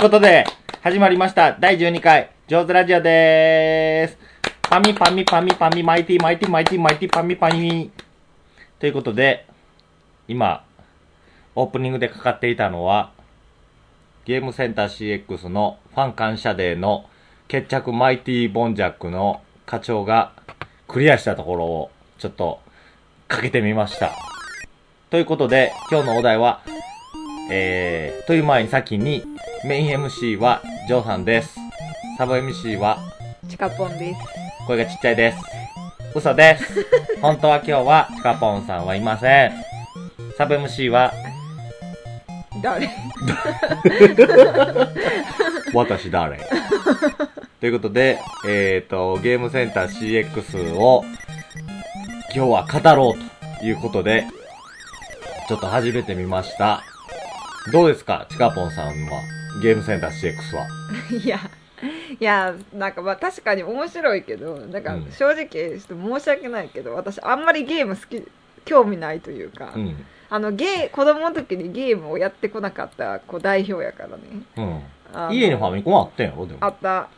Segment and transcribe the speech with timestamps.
[0.00, 0.46] ということで、
[0.80, 1.58] 始まりました。
[1.60, 4.16] 第12回、上手ラジオでーす。
[4.62, 7.90] パミパミパミパミマイティマイティマイティマイティパミパミ。
[8.78, 9.46] ということで、
[10.26, 10.64] 今、
[11.54, 13.12] オープニングでかかっていたのは、
[14.24, 17.04] ゲームセンター CX のファン感謝デーの
[17.46, 20.32] 決着マイティボンジャックの課長が
[20.88, 22.62] クリアしたところをちょっと
[23.28, 24.12] かけてみました。
[25.10, 26.62] ということで、今日のお題は、
[27.52, 29.24] えー、という前に先に
[29.64, 31.58] メイン MC はジョーさんです。
[32.16, 33.00] サブ MC は
[33.48, 34.20] チカポンです。
[34.66, 35.38] 声がちっちゃいです。
[36.14, 36.86] 嘘です。
[37.20, 39.52] 本当は今日はチカポンさんはいません。
[40.38, 41.12] サブ MC は
[42.62, 42.88] 誰？
[45.74, 46.38] 私誰？
[47.58, 51.04] ということで、えっ、と、ゲームセンター CX を
[52.34, 54.26] 今日は語ろうということで、
[55.48, 56.84] ちょっと始めてみました。
[57.72, 58.26] どうですか？
[58.30, 59.22] チカポンさんは、
[59.62, 60.66] ゲームセンター CX は？
[61.22, 61.38] いや、
[62.18, 68.26] いや、なんかまあ確かに面白いけど、なんかうん正直ちょっと申し訳ないけど、私あんまりゲーム好き、
[68.64, 70.04] 興味ないというか、うん。
[70.30, 74.82] あのゲー、子供の時にゲームをやってこなかった子代表やからね。
[75.28, 75.34] うん。
[75.36, 76.46] 家にファミコンあったんやろ？
[76.46, 76.58] でも。
[76.60, 77.08] あった。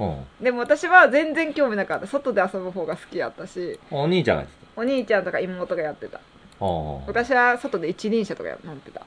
[0.00, 0.24] うん。
[0.44, 2.06] でも私は全然興味なかった。
[2.06, 6.18] 外で遊ぶ方が好きやったし、お兄ちゃんがやってお兄ちゃんとか妹がやってた。
[6.18, 6.18] た。
[6.18, 6.20] あ
[6.60, 6.64] あ。
[7.06, 9.02] 私は外で一輪車とか乗ってた。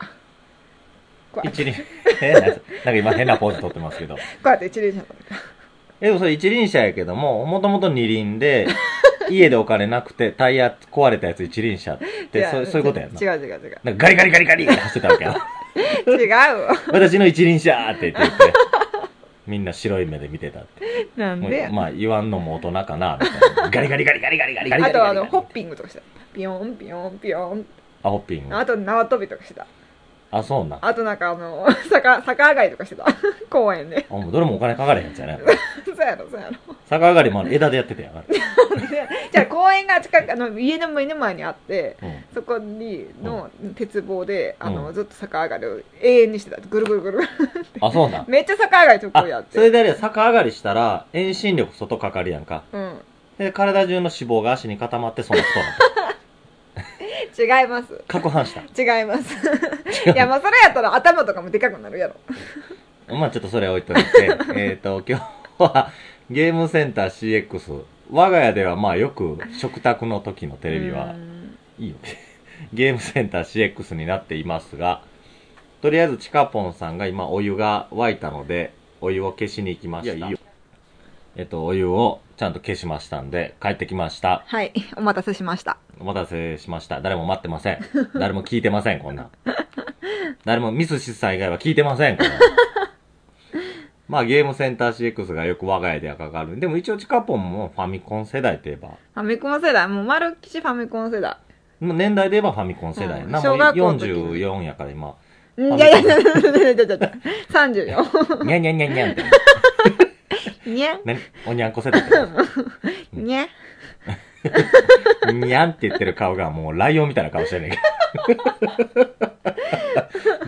[1.44, 1.74] うやって一輪、
[2.20, 2.40] 変な。
[2.42, 4.16] なんか今変なポーズ取ってますけど。
[4.16, 5.04] こうやって一輪車
[6.02, 8.68] え、でもそれ一輪車やけども、もともと二輪で、
[9.30, 12.00] 家でお金なくて、タイヤ壊れたやつ一輪車っ
[12.32, 13.20] て、そうそういうことやんな。
[13.20, 15.36] 違う違う違うなんかガリガリガリガリって走ってたわけや。
[16.08, 18.54] 違うわ私の一輪車って言って言って、
[19.48, 21.08] みんな白い目で見てたって。
[21.18, 23.70] なんでまあ言わんのも大人かな、みたいな。
[23.70, 27.66] ガリガリガリガリガリガリガリガあとあのホッピングとかしてたピヨンピヨンピヨン
[28.04, 28.56] あ、ホッピング。
[28.56, 29.66] あと縄跳びとかしてた
[30.40, 30.80] あ、そうなん。
[30.80, 33.06] あ、あとなんかあの 坂坂上がりとかしてた
[33.50, 35.40] 公園でもうどれもお金かかれへんやつやね。
[35.86, 38.14] そうやろそうやろ逆上がりも枝でやってたやん。
[38.28, 38.36] で
[39.32, 42.24] じゃあ公園が近くあの家の目の前にあってうん。
[42.34, 47.20] そこにの鉄棒であの、うんずっと坂上がりを永遠にしてたぐるぐるぐる
[47.82, 48.26] あ、そうなん。
[48.28, 52.64] めっちゃ坂上がり得意やっあ、それてであれや逆上がりしたら、遠心力外かかるやんか。
[52.74, 53.00] うん
[53.38, 55.95] で、体中の脂肪が足に固まって、その太なった。
[57.38, 59.00] 違います攪拌した。
[59.00, 59.36] 違います
[60.10, 62.16] いやまあそれやったら頭とかもでかくなるやろ
[63.16, 64.04] まあちょっとそれ置いといて、
[64.56, 65.92] えっと、今日は
[66.30, 67.84] ゲームセンター CX。
[68.12, 71.96] 我が家ではまあよく食卓の時のテレビはうんいいよ。
[72.74, 75.02] ゲームセンター CX になっていますが、
[75.82, 80.16] とりあえずチカポンさんが今お湯が沸いたので、お湯を消しに行きました。
[80.16, 80.40] いやいいよ
[81.36, 84.44] えっと、お湯をちゃんと消しましたんで、帰ってきました。
[84.46, 87.02] はいお待たせしましたお待たせしました。
[87.02, 87.80] 誰も待ってません。
[88.14, 89.30] 誰も聞いてません、こんな。
[90.46, 92.30] 誰もミスしさん以外は聞いてません、これ。
[94.08, 96.60] まあゲームセンター CX がよく我が家ではかかる。
[96.60, 98.90] でも一応チカポンもファミコン世代といえば。
[99.14, 101.38] ファミコン世代もう丸吉ファミコン世代。
[101.82, 103.24] 年代で言えばファミコン世代。
[103.24, 105.16] うん、なもう44やから今。
[105.58, 106.20] いやいや、いやいや
[106.74, 107.12] いや、
[107.50, 108.44] 30。
[108.44, 109.24] にゃにゃにゃにゃんって。
[110.70, 111.00] にゃ
[111.48, 112.04] おにゃんこ世代。
[113.14, 113.48] にゃ
[115.34, 117.80] にゃんって言ってる顔がもうライオンみたいな顔してんね。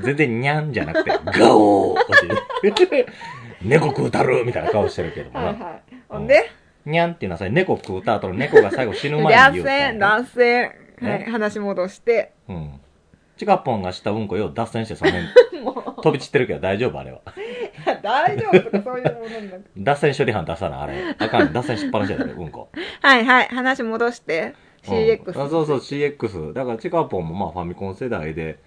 [0.04, 2.06] 全然にゃんじゃなくて、ガオーっ
[2.86, 3.06] て。
[3.62, 5.46] 猫食うたるみたいな顔してるけどもな。
[5.48, 6.50] はいはいほんで？
[6.86, 10.00] にゃんっていうのはさ、猫食うた後の猫が最後死ぬ前脱に言うた線。
[10.00, 10.70] 脱線は
[11.02, 11.26] え？
[11.28, 12.80] い話戻してうん。
[13.38, 15.28] チカポンがしたうんこよ、脱線してその辺
[15.64, 15.74] も
[16.04, 17.20] 飛び散ってるけど大丈夫あれは。
[17.20, 21.16] う大丈夫とかそういうものになく脱線処理班出さな、あれ。
[21.18, 22.70] あかん、脱線しっぱなしやで、うんこ。
[23.02, 24.56] はいはい話戻して。
[24.88, 24.94] うん。
[24.94, 28.60] CX あそうそう CX だからチカポンもまあファミコン世代で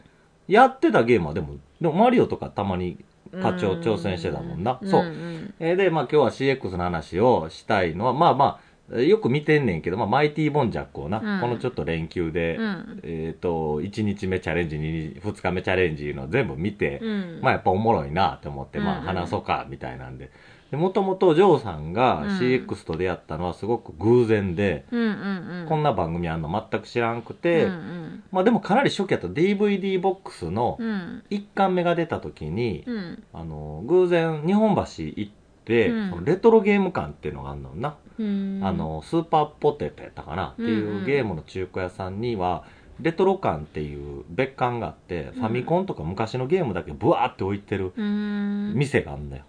[0.48, 2.98] やってたゲームはでもでもマリオとかたまに
[3.40, 4.80] 課長挑戦してたもんな。
[4.84, 11.40] そう、んえーでまあ今日は CX の話をしたいのはまあまあよく見てんねんけど、まあ、マイティーボンジャックをな、うん。
[11.40, 13.00] このちょっと連休で、うん。
[13.04, 17.38] えっ、と1日目チャレンジ2日目チャレンジの全部見て、うん。
[17.40, 20.30] まあやっぱおもろいなって思って、まあ話そうかみたいなんで。
[20.72, 22.38] もともとジョーさんがうん。
[22.38, 25.66] CX と出会ったのはすごく偶然で、うんうんうん。
[25.68, 28.22] こんな番組あんの全く知らんくて、うんうん。
[28.32, 31.22] まあでもかなり初期やった DVD ボックスのうん。
[31.30, 33.22] 1巻目が出た時に、うん。
[33.32, 36.10] あの偶然日本橋行って、うん。
[36.10, 38.60] そのレトロゲーム館っていうのがあるのな、うん。
[38.62, 40.48] あのスーパーポテトやったかな。
[40.48, 42.64] っていうゲームの中古屋さんには
[43.00, 48.72] レトロ館っていう別館があって、ファミコンとか昔のゲームだけブワーって置いてるうん。
[48.74, 49.44] 店があるんだよ、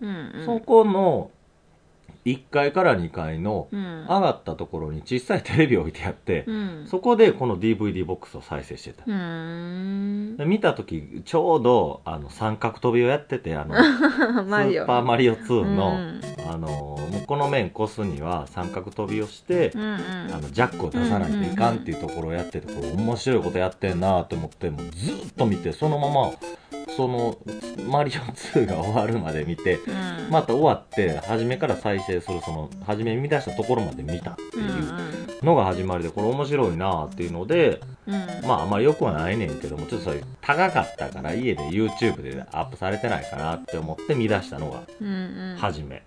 [0.45, 1.31] そこの
[2.25, 4.01] 1階から2階のうん。
[4.03, 6.87] 上がったところに小さいテレビを置いてあって、うん。
[6.87, 9.05] そこでこの DVD ボックスを再生してた。
[10.45, 16.21] 見た時ちょうどあの三角飛びをやっててあの スーパーマリオ2の、うん。
[16.47, 19.97] あのもうこの面越すには三角飛びをして、うんうん。
[20.33, 26.31] あのジャックを出さないといかんっていうところをやっててこれ面白いことやってんなと思ってもうずっと見てそのまま
[26.95, 27.37] その
[27.87, 30.29] マリオ2が終わるまで見てうん。
[30.29, 38.13] また終わって初めから再生するその初め見出したところまで見たっていうのが始まりでこれ面白いなっていうのでうん。
[38.13, 45.57] うんまああんまり良くはないねんけどもちょっとそういう高かったから家で YouTube でアップされてないかなって思って見出したのがうんうん。
[45.57, 46.03] 初め。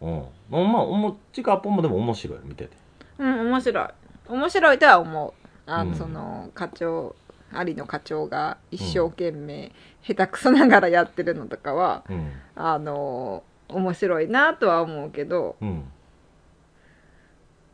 [0.00, 2.76] うん、まあおもちかっぽもでも面白い見てて。
[3.18, 3.86] うん面白い。
[4.28, 5.32] 面白いとは思う。
[5.66, 5.96] あの、うん。
[5.96, 7.14] その課長
[7.54, 9.72] 有野課長が一生懸命、
[10.02, 12.32] 下手くそながらやってるのとかはうん。
[12.54, 15.84] あの面白いなとは思うけどうん。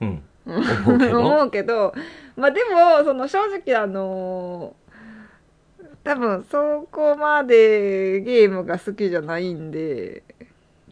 [0.01, 0.23] うん。
[0.47, 1.95] う ん思うけど思うけど
[2.37, 4.75] まあでもその正直あの
[6.05, 10.23] 多分そこまでゲームが好きじゃないんで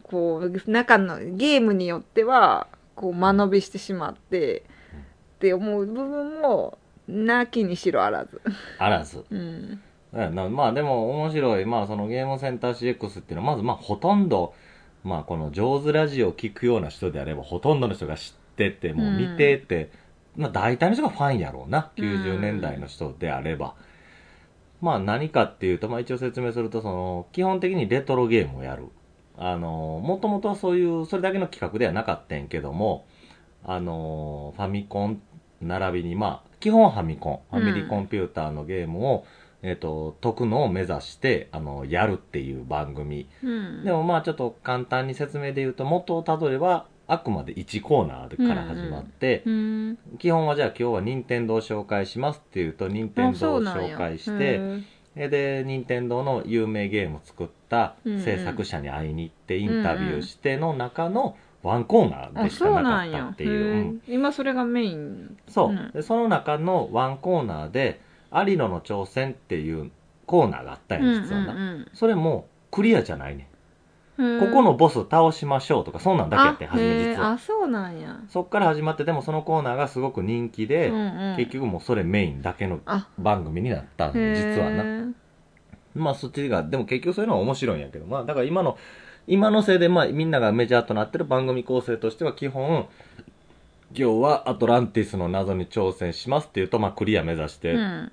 [0.03, 4.63] こう中のゲームによってはこう間延びしてしまって
[5.37, 8.41] って思う部分もなきにしろあらず。
[8.77, 9.81] あらずうん
[10.11, 14.53] まあでも面白い、まあそのゲームセンター CX っていうのはまずまあほとんど、
[15.03, 19.91] まあこの上手ラジオを聞くような人であればほとんどの人が知ってて、もう見てて、
[20.35, 21.91] まあ大体の人がファンやろうな。
[21.97, 23.75] うん90年代の人であれば。
[24.81, 28.85] まあ何かっていうと、まあ一応説明すると、その、基本的にレトロゲームをやる。
[29.37, 33.05] あの、もともとはそういう、それだけの企画ではなかったんやけども、
[33.63, 35.21] あの、ファミコン
[35.61, 39.25] 並びに、まあ、基本はファミコン、ファミリーコンピューターのゲームを、
[39.63, 43.27] えっ、と、解くのを目指して、あの、やるっていう番組。
[43.43, 43.83] うん。
[43.83, 54.83] でもまあちょっと簡単に説明で言うと、元をたどれば、あくまで1コーナーから始まって、うん基本はじゃあ今日は任天堂を紹介しますっていうと、任天あ堂を紹介しへ
[55.15, 58.21] て、で、任天堂の有名ゲームを作ったうんうん。
[58.21, 61.35] 制作者に会いに行ってインタビューしての中の
[61.67, 64.01] ワンコーナーあでしかなかったっていう。
[64.07, 66.01] 今それがメインそう。
[66.01, 69.91] その中のワンコーナーで、有野の挑戦っていう
[70.25, 71.53] コーナーがあったんや、実はな。
[71.53, 73.49] うんそれもクリアじゃないね。
[74.17, 77.31] うんここのボス倒しましょうとか、そんなんだけやって初め実は。
[77.31, 84.83] あそうなんやそっから始まって、でもそのコーナーがすごく人気で、うんうん結局もうそれメインだけのあ番組になったんで、実はな。
[84.83, 85.13] な
[85.95, 88.77] まあそっちが、でも結局そういうのは面白いんやけど、まあだから今の、
[89.27, 92.87] 今のせいでまあみんながメジャーとなってる番組構成としては基本、
[93.95, 98.11] 今日はアトランティスの謎に挑戦しますっていうと、まあクリア目指して、うん。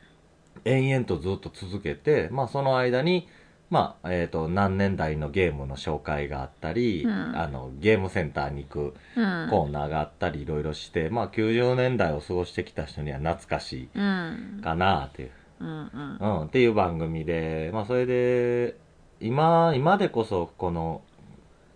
[0.64, 3.28] 延々とずっと続けて、まあその間に、
[3.70, 7.12] まあ、えっ、と、何年代のゲームの紹介があったり、うん。
[7.36, 9.48] あの、ゲームセンターに行くうん。
[9.50, 15.30] コーナーがあったり、いろいろして、まあ90年代を過ごしてきた人には懐かしうんいかなっていう、
[15.60, 15.68] うん。
[15.68, 16.18] うん。
[16.20, 18.76] うん、っていう番組で、まあそれで、
[19.20, 21.02] 今、今でこそ、この、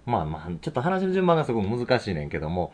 [0.07, 2.73] まあまあ、ちょっと話の順番がすごく難しいねんけども、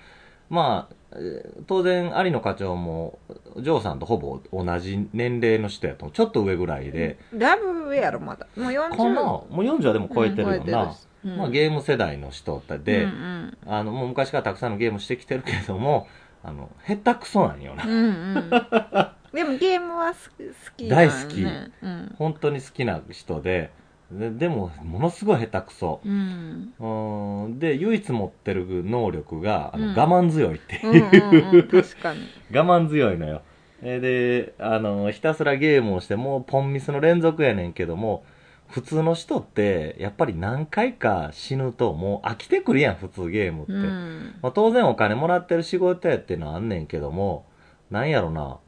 [0.51, 3.19] まあ、えー当然、有野課長も、
[3.57, 6.11] ジョーさんとほぼ同じ年齢の人やと。
[6.11, 8.47] ちょっと上ぐらいで、だいぶ上やろまだ。
[8.57, 9.23] もう40かな？
[9.23, 10.97] もう40はでも超えてるよな。
[11.25, 13.59] うんまあゲーム世代の人で、うんうん。
[13.67, 16.06] あの、もう昔からたくさんのゲームしてきてるけども、
[16.43, 17.85] あの、下手くそなんよな。
[17.85, 18.51] うんうん。
[19.33, 21.43] でもゲームは好き好き大好き。
[21.43, 21.47] う
[21.89, 22.15] ん。
[22.19, 23.71] 本当に好きな人で、
[24.11, 26.01] ででも、ものすごい下手くそ。
[26.05, 26.75] うん。
[26.79, 27.58] うーん。
[27.58, 29.94] で、唯一持ってる能力が、あのうん。
[29.94, 32.20] 我慢強いっていう、うんうんうん確かに。
[32.55, 33.43] 我慢強いのよ。
[33.82, 38.25] えーで、あの、ひたすらゲームをして、もうポンミスの連続やねんけども、
[38.69, 43.73] 普通の人って、やっぱり何回か死ぬと、もう飽きてくるやん、普通ゲームって。
[43.73, 44.34] うん。
[44.43, 47.46] まあ、当然お金もらってる仕事やっていうのはあんねんけども、
[47.91, 48.58] なんやろな、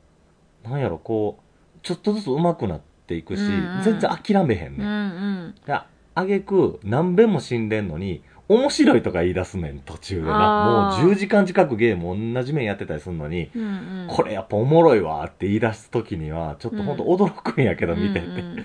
[0.65, 3.83] なんやろ、こう、ちょっとずつ上手くなっていくし、うんうん。
[3.83, 4.85] 全然諦めへんうんね。
[4.85, 5.47] うん。
[5.49, 10.93] んいや、あげく、何遍も死んでんのに、面白いとか言い出すねん、途中でな。
[11.01, 13.67] もう10時間近くゲーム同じ面やってたりするのに、うんう
[14.05, 14.07] ん。
[14.09, 18.27] これやっぱおもろいわって言い出す時には、ちょっとほんと驚くんやけど、見てて。
[18.27, 18.65] うんうん。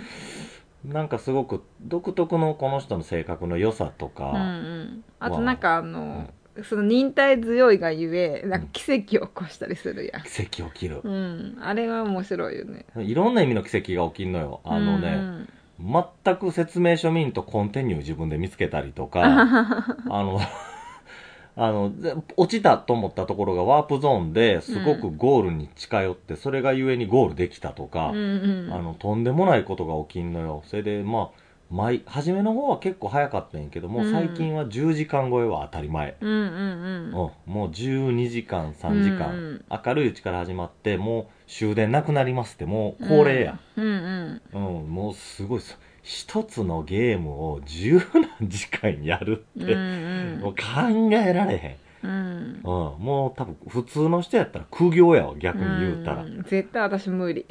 [0.86, 5.04] なんかすごく独特のこの人の性格の良さとか、うんうん。
[5.20, 6.28] あとなんかあの
[6.64, 10.24] その忍耐強いがゆえなんか奇跡を起こしたりするやん。
[10.24, 11.02] 奇跡起きる。
[11.04, 11.58] うん。
[11.62, 12.86] あれが面白いよね。
[12.98, 14.62] いろんな意味の奇跡が起きんのよ。
[14.64, 15.48] あのね、
[15.80, 19.22] 全く説明書見んとコンティニュー自分で見つけたりとか、
[20.10, 20.40] あの、
[21.56, 28.74] あの、ぜ落ちたと思ったところがワープゾーンですごくゴールに近寄って、それがゆえにゴールできたとか、うんうん。
[28.74, 30.64] あの、とんでもないことが起きんのよ。
[30.66, 31.41] それで、まあ、
[31.72, 34.12] 毎初めの方は結構早かったんやけども、うん。
[34.12, 37.06] 最近は10時間超えは当たり前、うんうんうん。
[37.06, 37.14] うん。
[37.14, 43.86] もう12時間3時間、うんうん明るいうちから始まってもう終電なくなりますってもう恒例や、うん。
[43.86, 44.90] うんうん。
[44.90, 48.02] もうすごいです一つのゲームを十
[48.40, 52.12] 何時間やるうんって、うんもう考えられへん、うん。
[52.58, 56.44] うん、もう多分普通の人やったら苦行やわ逆に言うたら、ん。
[56.44, 57.46] 絶対私無理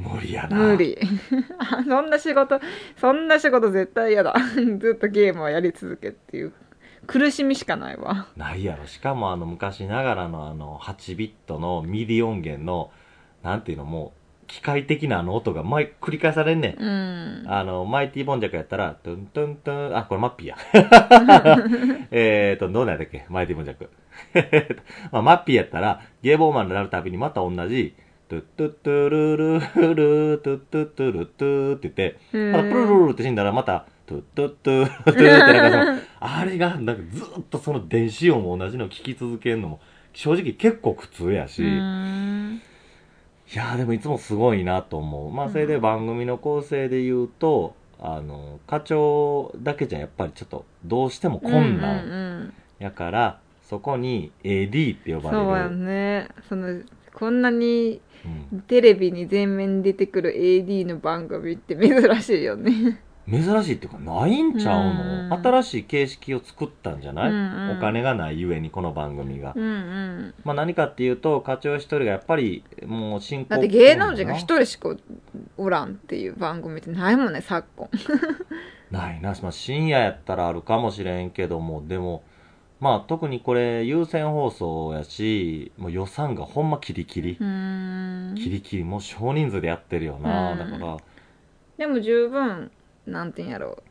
[0.00, 0.56] 無理やな。
[0.56, 0.98] 無理。
[1.88, 2.60] そんな仕事
[2.96, 4.34] そんな仕事絶対嫌だ。
[4.78, 6.52] ずっとゲームをやり続けっていう
[7.06, 8.26] 苦しみしかないわ。
[8.36, 8.86] ないやろ。
[8.86, 12.90] しかもあの昔ながらのあの8ビットのミディ音源の
[13.42, 16.82] なんていうのもう機械的なあの音が毎繰り返されんねん。
[16.82, 17.44] うん。
[17.46, 20.56] あの、マイティボンジャックやったら、トゥントゥントゥン、あ、これマッピーや。
[22.10, 23.26] えーと、どうなんやっけ？
[23.28, 23.88] マイティボンジャック。
[25.12, 27.94] まあ、マッピーやったら、ゲームオーバーになるたびにまた同じ、
[28.30, 29.94] トゥトゥトゥルルル
[30.34, 39.80] ル、トゥトゥトゥルトゥって言って、またプルルルって死んだらまた、トゥトゥトゥルトゥってなんかその、あれが、なんかずっとその電子音も同じの聞き続けるのも、
[40.12, 42.60] 正直結構苦痛やし、い
[43.52, 45.32] やでもいつもすごいなと思う。
[45.32, 55.44] まあそれで番組の構成で言うと、あの、課長だけじゃやっぱりちょっとどうしても困難やから、そこに AD って呼ばれる。
[55.44, 56.80] そうやねその
[57.12, 58.00] こんなに
[58.52, 58.60] うん。
[58.62, 63.02] テレビに全面に出てくる AD の番組って珍しいよね。
[63.28, 65.32] 珍しいっていうかないんちゃうの、うん。
[65.32, 67.78] 新しい形式を作ったんじゃない、うんうん。
[67.78, 69.52] お金がないゆえにこの番組が。
[69.54, 70.34] うんうん。
[70.44, 74.96] まあ何かっていうと、課長一人がやっぱりもう進行だって芸能人が一人しか
[75.56, 77.88] おらんっていう番組ってないもんね昨今。
[78.90, 82.22] ないな、まあ、深夜やったらあるかもしれんけども、でも、
[82.80, 87.36] まあ特にこれ優先放送やし、もう予算がほんまキリキリ。
[87.36, 90.52] キリキリ、もう少人数でやってるよな。
[90.52, 90.58] うん。
[90.58, 90.96] だから、
[91.76, 92.70] でも十分
[93.06, 93.82] なんていうんやろ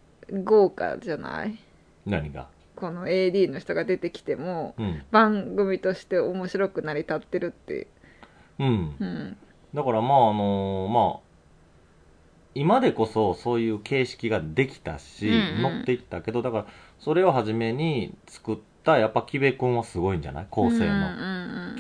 [0.43, 1.57] 豪華じゃない？
[2.05, 2.47] 何が？
[2.75, 5.03] この AD の人が出てきてもうん。
[5.11, 7.87] 番組として面白く成り立ってるって。
[8.57, 8.95] うん。
[8.99, 9.37] うん。
[9.75, 11.19] だからまああのまあ、
[12.55, 15.61] 今でこそそういう形式ができたし、うんうん。
[15.61, 16.65] 乗っていったけど、だから
[16.97, 18.57] それを初めに作っ
[18.93, 20.47] たやっぱ木部君はすごいんじゃない？
[20.49, 21.77] 構成の。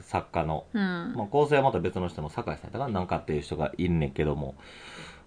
[0.00, 0.66] 作家の。
[0.72, 2.90] うんまあ、構成はまた別の人の酒井さんやったかな？
[2.92, 4.54] なんかっていう人がいんねんけども。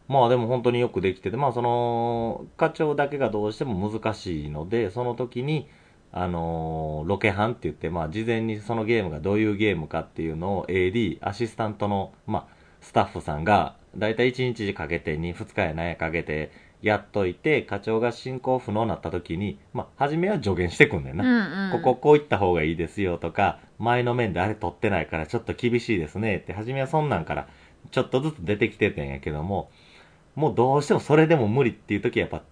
[0.07, 5.67] まあでも本当によくできてて、まあその、課長だけがどうしても難しいので、その時に、
[6.13, 16.51] あのーロケハンって言って、まあ事前にそのゲームがどういうゲームかっていうのを AD、アシスタントの、まあスタッフさんが、だいたい1日かけてに、2日や何やかけて、
[16.88, 21.24] やっといて、課長が進行不能になった時に、まあ初めは助言してくんねんな。
[21.24, 27.48] うんうんこここういった方がいいですよとか、前の面であれ取ってないからちょっと厳しいですねって、初めはそんなんから
[27.91, 29.70] ちょっとずつ出てきててんやけども、
[30.36, 32.46] もうどうしてもそれでも無理っていう時はやっぱ、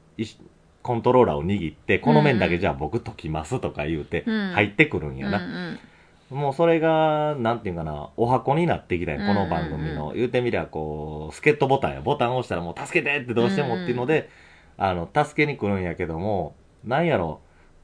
[0.82, 5.40] コントローラーを握って、この面だけじゃあ僕解きますとか言うてうん、入ってくるんやな。
[5.40, 5.80] うん
[6.30, 10.14] もうそれが、なんていうかな、お箱になってきたんやこの番組の。
[10.16, 12.02] 言うてみりゃ、こう、助っ人ボタンや。
[12.02, 14.30] ボタンを押したらもう助けてってどうしてもっていうので、
[14.78, 17.42] あの、助けに来るんやけども、なんやろ、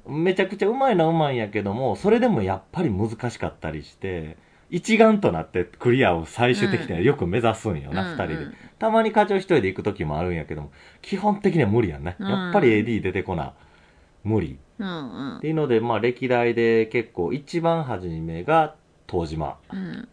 [0.07, 4.38] めちゃくちゃうまいのはうまいんやけども、それでもやっぱり難しかったりして、
[4.71, 8.55] 一丸となってクリアを最終的にはよく目指すんよな、うん二、人でうん。
[8.79, 10.71] たまに課長一人で行く時もあるんやけども、
[11.01, 12.15] 基本的には無理やんね。
[12.19, 13.53] うんやっぱり AD 出てこな。
[14.24, 14.57] 無理。
[14.85, 18.75] うんうんっていうので、まあ歴代で結構一番初めが
[19.09, 19.57] 東島。
[19.71, 20.07] うん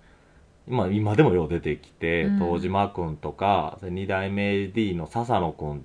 [0.67, 5.85] まあ今でもよう出てきて、うん東島くんとか、二代目 AD の笹野くん。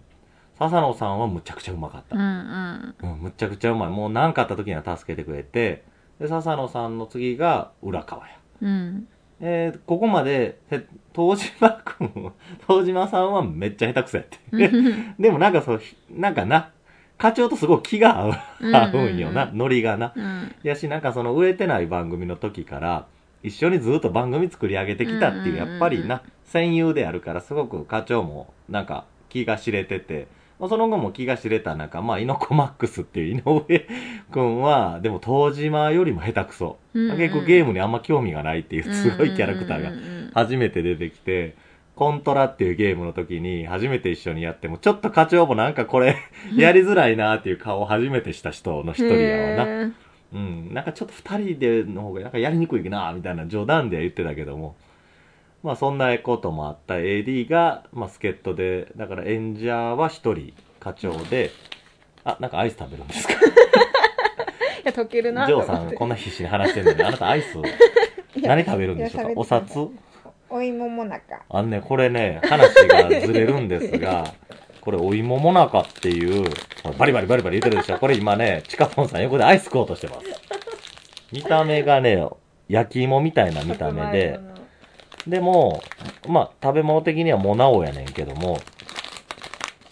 [0.59, 2.19] 笹野さんはむちゃくちゃうまかったう。
[2.19, 3.89] んうんうん、むちゃくちゃうまい。
[3.89, 5.83] もう何かあった時には助けてくれて、
[6.19, 8.37] で、笹野さんの次が浦川や。
[8.61, 9.07] うん
[9.45, 12.33] えー、ここまで、へ東島くん、
[12.67, 14.39] 東島さんはめっちゃ下手くそやって。
[15.19, 16.71] でもなんかそう、ひなんかな、
[17.23, 18.75] 課長とすごい気が合う、うん。
[18.75, 20.11] 合うんよな、ノリがな。
[20.13, 20.53] うん。
[20.61, 23.05] やし、なんかその売れてない番組の時から、
[23.43, 25.71] 一緒にずっと番組作り上げてきたっていう、うんうんうんうん。
[25.71, 30.27] やっぱりな、戦友であるから、すごく課長も、なんか、気が知れてて、
[30.59, 33.87] まあその後も気が知れた中、まあ、猪子マックスっていう 井上
[34.29, 36.77] くんは、でも東島よりも下手くそ。
[36.93, 40.31] うんうん結構ゲームにあんま興味がないっていう、すごいキャラクターがうんうんうんうん。
[40.33, 41.55] 初めて出てきて、
[41.95, 46.15] コントラっていうゲームの時に初めて一緒にやっても、ちょっと課長もなんかこれ、
[46.57, 49.93] やりづらいなっていう顔を初めてした人の一人やわな。
[50.33, 54.75] うん、なんかちょっと二人での方がなんかやりにくいなみたいな冗談では言ってたけども、
[55.61, 56.95] まあそんなこともあった。
[56.95, 61.51] AD が、まあ助っ人で、だから演者は一人課長で、
[62.23, 63.33] あ、なんかアイス食べるんですか？
[63.37, 63.37] い
[64.85, 67.55] や溶けるなジョーさんこんな必死に話してるのに、あなたアイス、
[68.41, 69.29] 何食べるんでしょうか？
[69.35, 69.77] お札？
[70.55, 74.35] お芋もなかあのね、これね、話がずれるんですが、
[74.81, 76.47] これ、お芋もなかっていう、
[76.99, 77.97] バリバリバリバリ言ってるでしょ。
[77.97, 80.27] これ今ね、チカポンさん横でアイス食おうとしてます。
[81.31, 82.23] 見た目がね、
[82.69, 84.39] 焼き芋みたいな見た目で、
[85.25, 85.81] でも、
[86.27, 88.59] まあ、食べ物的にはモナオやねんけども、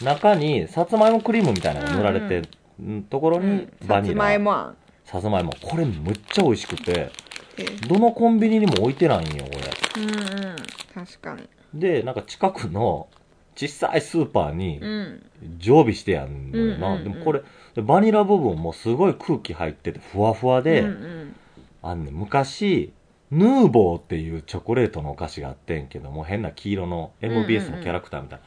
[0.04, 2.48] 中にさつまいもクリームみたいなのが塗られて
[2.80, 4.74] るところにバニさつまいラ、も。
[5.06, 5.54] さつまいも。
[5.60, 7.12] これむっちゃ美味しくて、
[7.58, 10.04] えどのコンビニにも置いてないんよ、これ。
[10.04, 10.56] うんうん。
[10.94, 11.48] 確かに。
[11.74, 13.08] で、なんか近くの
[13.56, 15.26] 小さいスーパーにうん。
[15.58, 16.88] 常備してやんのよな。
[16.88, 17.42] うんうんうんでもこれ、
[17.76, 21.36] でバニラ部分もすごい空気入っててふわふわで、うんうん
[21.84, 22.94] あのね、昔、
[23.32, 28.46] ヌーボーっていうチョコレートのお菓子があってんけども、変な黄色の MBS のキャラクターみたいな。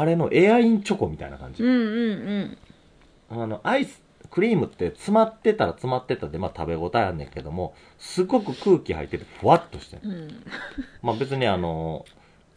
[0.00, 1.62] あれのエアインチョコみたいな感じ。
[1.62, 2.58] うんうん
[3.30, 4.02] あの、アイス、
[4.34, 10.12] クリームって詰まってたら詰まってたで、まあ食べ応えあんねんけども、すごく空気入っててふわっとしてんうん。
[10.12, 10.44] うん。
[11.02, 12.04] まあ別にあの、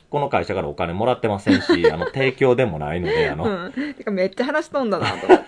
[0.09, 3.93] この会社からお金もらってませんし、 あの、提供でもないので、あの、うん。
[3.93, 5.45] てかめっちゃ話飛んだなと思って。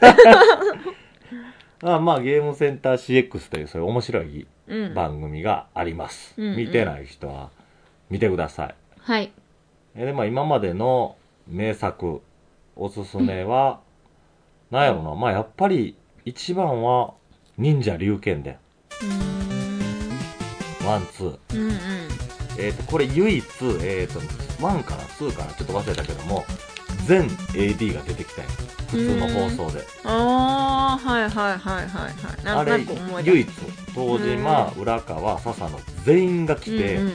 [1.82, 4.94] あまあゲームセンター CX というそういう面白いうん。
[4.94, 6.36] 番組があります。
[6.38, 7.50] うんうん見てない人は
[8.12, 8.76] 見てください。
[9.00, 9.32] はい。
[9.96, 11.16] えで、まあ今までの
[11.48, 12.22] 名作、
[12.76, 13.80] おすすめは、
[14.70, 15.96] なんやろな、まあやっぱり
[16.30, 17.16] 一番は
[17.58, 18.60] 忍者龍剣伝、
[20.86, 21.28] ワン、ツー。
[21.28, 21.40] ん。
[21.54, 21.78] うんうん。
[22.60, 23.44] えっ、と、これ唯一、
[23.82, 24.20] えっ、と、
[24.64, 26.46] ワンかな、ツーかな、ちょっと忘れたけども、
[27.08, 29.84] 全 AD が出てきたんや普通の放送で。
[30.04, 31.88] ああ、はいはいはいはい
[32.46, 32.58] はい。
[32.58, 32.86] あれ
[33.24, 33.50] 唯一、
[33.96, 37.14] 東島、浦川、笹野全員が来て、うんうん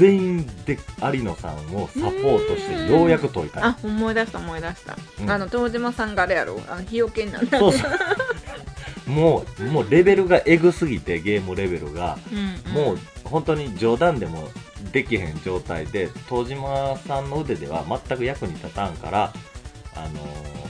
[0.00, 3.66] 全員で有野さんをサポートしてようやく解いた。
[3.66, 4.96] あ、思い出した思い出した。
[5.20, 7.46] うんあの、東島さんがあれやろあの、日よけになる。
[7.48, 7.90] そうそう。
[9.10, 12.72] もう、もうレベルがエグすぎて、ゲームレベルが、うん。
[12.72, 14.48] もう本当に冗談でも
[14.92, 19.32] できへん状態で、東島さんの腕では全く役に立たんから、
[19.94, 20.60] あのー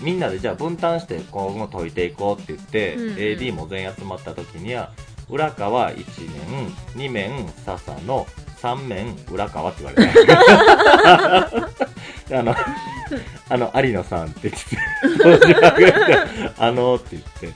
[0.00, 4.92] みんなでじゃあ分担して今後解いていこうって言って、うんうん AD も全員集まった時には、
[5.30, 6.68] 浦川1面、
[7.08, 8.26] 2面笹野、
[8.60, 11.84] 3面浦川って言われて。
[12.32, 12.54] あの、
[13.48, 15.56] あの、有野さんって言って、
[16.58, 17.52] あのって言って、うん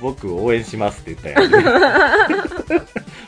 [0.00, 1.50] 僕応援しますって言ったやん。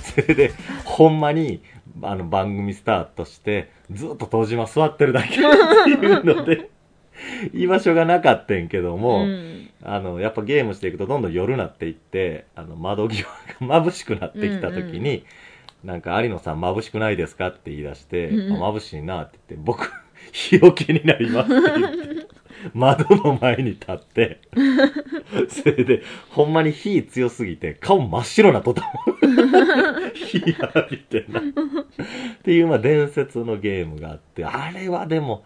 [0.01, 0.53] それで、
[0.85, 1.63] ほんまに、
[2.03, 6.71] あの、番組スタートして、ずっと東島座ってるだけっていうので、
[7.53, 9.71] 居場所がなかったんけども、うん。
[9.83, 13.29] あの、やっぱゲームしていくとどんどん夜なっていって、あの、窓際
[13.61, 15.25] が眩しくなってきた時に、
[15.85, 19.93] なんか、有野さん眩しくないですかって言い出して、うん眩しいなって言って、僕、
[20.33, 22.29] 日よけになりますって言って、
[22.75, 24.41] 窓の前に立って、
[25.49, 30.11] それで、ほんまに火強すぎて、顔真っ白なとったもん。
[30.15, 31.41] 火浴びてな。
[31.41, 31.43] っ
[32.43, 35.45] ていう、まあ、伝説のゲームがあって、あれはでも、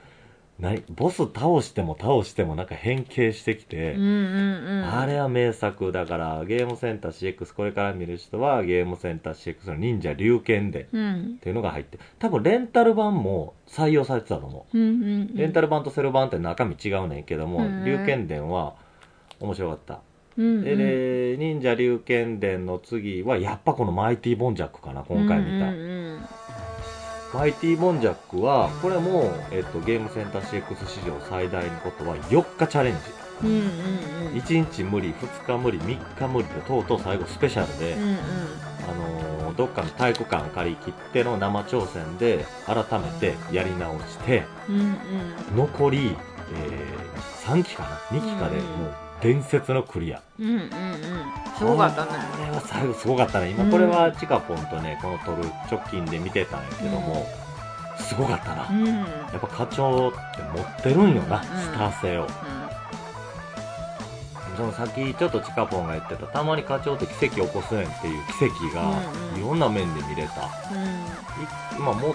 [0.60, 4.94] 何ボス倒しても倒してもなんか変形してきて、うんうんうん。
[4.94, 11.38] あれは名作だから、ゲームセンター CX これから見る人は、ゲームセンター CX の忍者龍剣伝っうん。
[11.40, 15.30] ていうのが入って、多分レンタル版も採用されてたと思うんうんうん。
[15.34, 15.38] う。
[15.38, 18.74] レンタル版とセル版って中身違うねんけどもうん、龍剣伝は
[19.40, 19.94] 面白かった。
[19.94, 25.68] うんうんで、で忍者龍剣伝の次は、やっぱこのマイティボンジャックかな、今回見た。
[25.68, 26.20] うんうん
[27.34, 33.00] マイティボンジャックは、これも、えっと、ゲームセンター CX 史上最大のことは、4日チャレンジ。
[33.42, 34.38] うんうんうん。
[34.38, 38.16] 1日無理、2日無理、3日無理で、とうとう最後スペシャルで、うんうん。
[38.16, 38.16] あ
[38.94, 44.96] のーどっかの体育館借り切っての生挑戦で、改めてやり直して、うんうん。
[45.56, 46.16] 残り、
[46.54, 50.20] えー3期かな ?2 期かで、うんもう、伝説のクリア。
[50.40, 50.68] うんうんうん。
[51.56, 52.10] すごかったね。
[52.32, 53.50] これは最後すごかったね。
[53.50, 57.24] 今、これはチカポンとね、この撮る直近で見てたんやけども、
[57.96, 58.68] すごかったな。
[58.68, 58.86] うん。
[58.86, 59.04] や
[59.36, 62.26] っぱ課長って持ってるんよな、うんスター性を。
[64.56, 70.42] そのさっきちょっとチカポンが言ってた、たまに課長って奇跡起こすねんっていう奇跡がうんうんいろんな面で見れた。
[70.42, 72.14] いまあも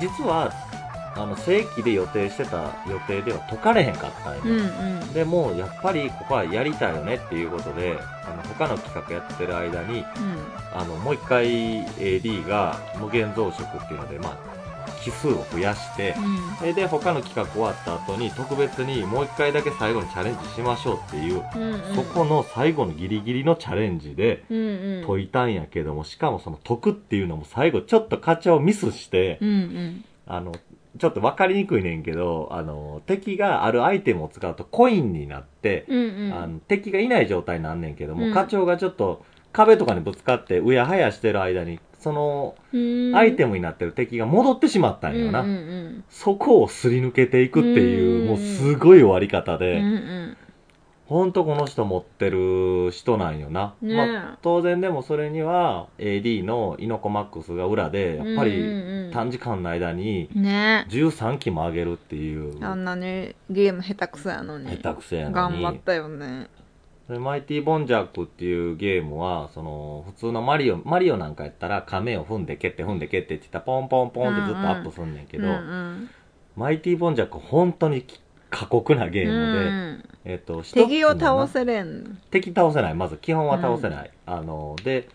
[0.00, 0.52] 実は、
[1.14, 4.42] あの、正規で予定してた予定では解かれへんかったんよ。
[4.44, 5.12] うんうん。
[5.12, 10.04] でも、やっぱりここはやりたいよねっていうことで、あの、他の企画やってる間に、
[10.72, 14.52] あの、もう一回 AD が無限増殖っていうので、まあ、
[15.02, 16.66] 奇数を増やして、うん。
[16.66, 21.94] えーで、他の企画終わった後に特別にもう一回だけ最後にチャレンジしましょうっていう、うんうん。
[21.94, 25.06] そこの最後のギリギリのチャレンジでうんうん。
[25.06, 30.04] 解いたんやけども、しかもその解くっていうのも最後ちょっと課長ミスして、うんうん。
[30.26, 30.52] あの、
[30.98, 36.34] ちょっと分かりにくいねんけど、あの、敵があるアイテムを使うとコインになって、うんうん。
[36.34, 38.34] あの敵がいない状態になんねんけども、うん。
[38.34, 43.16] 課長がちょっと壁とかにぶつかって上生やしてる間に、その、うん。
[43.16, 45.40] アイテムになってる敵が戻ってしまったんよな。
[45.40, 48.28] うんうんそこをすり抜けていくっていう、うん。
[48.28, 50.36] もうすごい終わり方うんで、うんうん
[51.06, 53.74] ほんとこの人持ってる人なんよな。
[53.82, 53.96] ねえ。
[53.96, 59.10] まあ、当然でもそれには AD のイノコマックスが裏で、やっぱうんりうんうん。
[59.12, 64.70] 短時間の間にね13機も上げるっていう、あんなにゲーム下手くそやのに。
[64.76, 65.34] 下手くそやのに。
[65.34, 66.48] 頑張ったよね。
[67.08, 76.10] でマイティボンジャックっていうゲームは、その、普通のマリオ、マリオなんかやったら、亀を踏んで蹴って踏んで蹴ってって言ったら、ポンポンポンってずっとアップすんねんけど、うんうん
[76.54, 78.04] マイティボンジャック本当に
[78.52, 82.94] 過酷なゲームで、うんえっと、敵をの倒せれん敵倒せない。
[82.94, 84.10] まず基本は倒せない。
[84.26, 85.08] あの、で、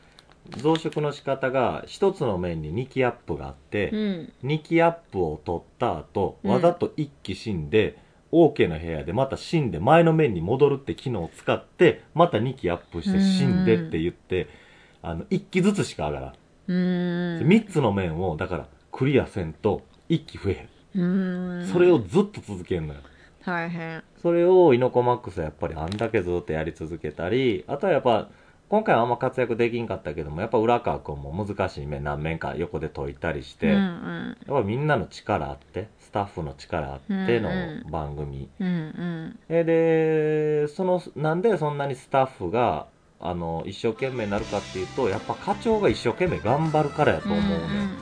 [0.58, 7.98] 増殖の仕方が、一つの面に2機アップがあって、うん2機アップを取った後、うんわざと1機死んで、
[8.32, 14.48] OK の部屋でまた死んで前の面に戻るって機能を使って、また2機アップして死んでって言って、
[15.04, 16.34] あの、1機ずつしか上がらん。
[16.70, 21.62] うーん3つの面を、だから、クリアせんと1機増えへうーん。
[21.62, 23.00] んそれをずっと続けるのよ。
[23.40, 24.04] 大変。
[24.22, 28.30] それをイノコマックスはやっぱりあんだけずっとやり続けたり、あとはやっぱ、
[28.70, 33.78] 今回はあんま活躍できんかったけども、やっぱ浦川くんも難しい面何面か横で解いたりして、うんう
[34.48, 37.50] やんっぱみんなの力あって、スタッフの力あっての
[37.90, 38.50] 番組。
[38.60, 38.68] うん。
[38.68, 42.88] うんえで、その、なんでそんなにスタッフが、
[43.20, 47.98] あの、一生懸命になるかっていうと、やっぱ課長が一生懸命頑張るからやと思うね、ん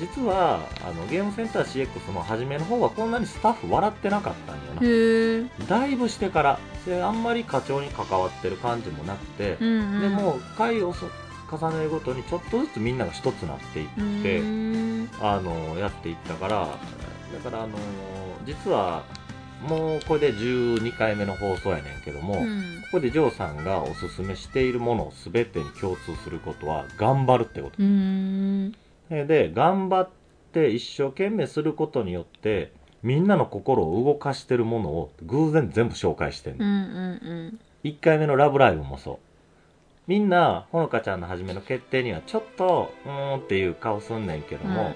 [0.00, 5.66] 実は、あの、ゲームセンター CX の初めの方はこんなにスタッフ笑ってなかったんよな。
[5.66, 10.00] だいぶしてからであんまり課長に関わってる感じもなくて、うんうん。
[10.00, 11.06] でも回をそ
[11.50, 13.88] 重ねるごとにちょっとずつみんなが一つになっていっ
[14.22, 16.66] て、あのやっていったから
[17.32, 17.78] だからあの
[18.44, 19.04] 実は
[19.68, 22.84] もうこれで12回目の放送やねんけども、こうん。
[22.92, 27.76] こでジョーさんがおすすめしているもの全てに共通することは頑張るってこと。
[27.78, 30.08] で頑張っ
[30.52, 36.64] て一生懸命することによってみんなの心を動かしてるものを偶然全部紹介してんの。
[36.64, 36.76] うんう
[37.52, 39.18] ん1回目のラブライブもそう。
[40.08, 44.92] みんな、ほのかちゃんの初めの決定にはちょっと、うーんっていう顔すんねんけどうんも、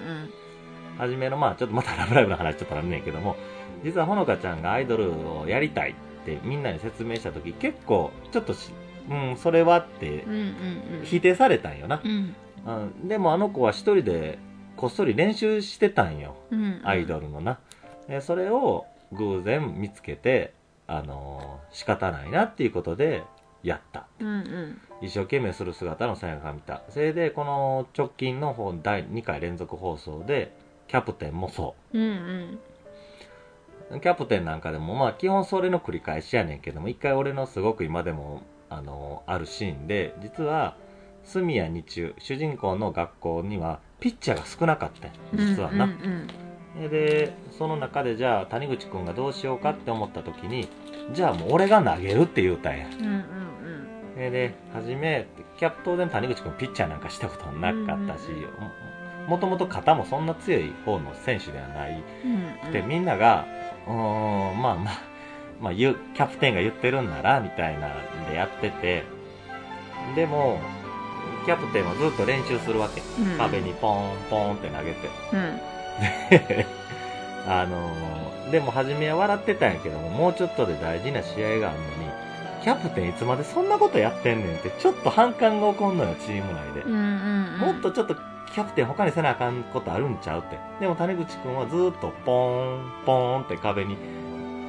[0.97, 3.35] 初めの、まあちょっとまたラブライブの話ちょっとあるねんけども、
[3.83, 8.71] 実はほのかちゃんがアイドルをやりたいってみんなに説明したとき、結構、ちょっとし、
[9.09, 12.07] うん、それはってうんうんうん否定されたんよなう。
[12.07, 12.71] んう
[13.05, 14.37] ん、でもあの子は一人で
[14.77, 16.35] こっそり練習してたんよ。
[16.51, 17.59] うんアイドルのな。
[18.07, 20.53] でそれを偶然見つけて、
[20.87, 23.23] あのー仕方ないなっていうことで
[23.63, 24.05] やった。
[24.19, 26.83] うんうん一生懸命する姿の背中が見た。
[26.89, 30.53] それで、この直近の方第2回連続放送で、
[30.87, 32.09] キャプテンもそうんうん
[32.53, 32.59] う。
[33.99, 40.75] キャプテンなんかでも、まあ基本それの繰り返しやねんけども、一回俺のすごく今でも、あのーあるシーンで、実は、
[41.23, 45.85] 住谷日中、主人公の学校には、ピッチャーが少なかったん実はな。
[45.85, 46.27] うんうん
[46.89, 50.69] で、その中でじゃあ谷口くんがどうしようかって思った時に、
[51.13, 52.87] じゃあもう俺が投げるって言うたんや。
[52.87, 53.51] うんうん
[54.15, 55.27] で、で、はじめ、
[55.57, 58.29] キャプ当然谷口くんピッチャーなんかしたことはなかったし、
[59.27, 62.03] もともと肩もそんな強い方の選手ではない。
[62.25, 63.45] うんうんで、みんなが、
[63.87, 64.99] うーん、まあまあ、
[65.59, 69.03] まあ言う、キャプテンが言ってるんなら、みたいなんでやってて、
[70.15, 70.59] でも、
[71.45, 73.01] キャプテンはずっと練習するわけ。
[73.01, 75.09] うん壁にポーンポーンって投げて。
[75.33, 75.59] うん
[77.47, 81.91] あのーでも初めは笑ってたんやけども、もうちょっとで大事な試合があるのに、
[82.61, 86.81] キャプテンいつまでそんなことやってんねんって、ちょっと反感が起こんのよ、チーム内で。
[86.81, 88.15] うんうんもっとちょっと
[88.53, 90.59] キャプテン他にせなあかんことあるんちゃうって。
[90.79, 93.97] でも谷口くんはずーっとポーン、ポーンって壁に、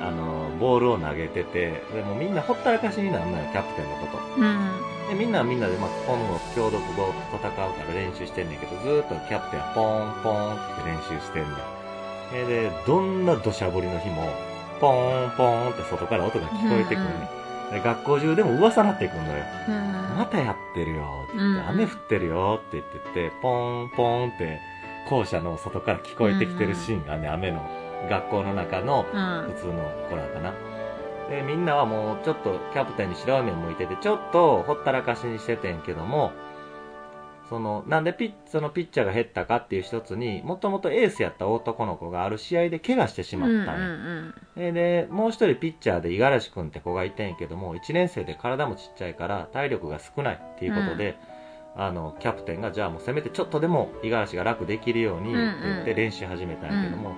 [0.01, 4.41] あのーボールを投げてて、でもみんなほったらかしになるのよ、キャプテンのこと。
[4.41, 11.55] うんで、みんなはみんなで、まあ、今後、共同語戦うから練習してんねんけど、ずーっとキャプテンはポーン、ポーンって練習してんねん。
[12.35, 14.33] えで、どんな土砂降りの日も、
[14.81, 17.21] ポーン、ポーンって外から音が聞こえてくるねん。
[17.21, 17.42] で
[17.81, 19.45] 学校中でも噂なってくんのよ。
[19.69, 20.17] うん。
[20.19, 21.27] またやってるよ。
[21.29, 21.69] って言って、うん。
[21.69, 24.61] 雨降ってるよって言ってて、ポーン、ポーンって、
[25.09, 27.69] 校舎の外から聞こえてきてるシーンがね、雨の、
[28.09, 29.53] 学校の中の、うん。
[29.55, 29.73] 普通の
[30.11, 30.53] 子らかな。
[31.31, 36.33] で、みんなはもうちょっとキャプテンに白い目向いてて、ちょっとほったらかしにしててんけども、
[37.53, 43.89] その、なんでピッ、そのピッチャーが減ったかっていう一つに、もともとエースやった男の子がある試合で怪我してしまったんや。
[43.89, 51.19] うんでで、もう一人ピッチャーで五十嵐くんって子がいてんやけども、1年生で体もちっちゃいから体力が少ないっていうことで、
[51.77, 57.13] あの、キャプテンが、じゃあもうせめてちょっとでも五十嵐が楽できるようにって言って練習始めたんやけども、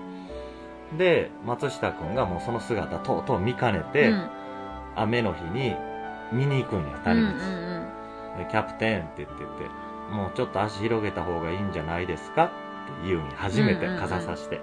[0.99, 4.29] で、松下くんがもうその姿とうとう見かねて、うん。
[4.97, 5.77] 雨の日に
[6.33, 7.65] 見に行くんや、うんうん谷口。
[8.39, 12.55] でキャプテンって言ってて、もうちょっと足広げた方がいいんじゃないですかって
[13.07, 14.61] 言うんや初めて傘さして、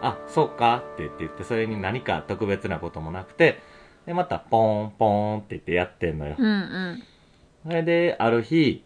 [0.00, 3.60] あそうかって言って言ってそれに何か特別なこともなくて。
[4.06, 7.02] でまたポーンポーンって言ってやってんのよ、うんうん。
[7.64, 8.84] それである日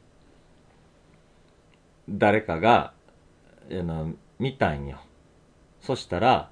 [2.08, 2.92] 誰かが
[3.68, 5.00] あの見たんよ。
[5.80, 6.50] そしたら